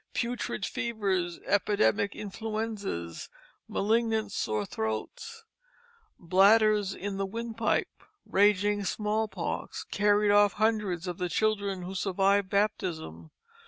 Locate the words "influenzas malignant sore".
2.15-4.65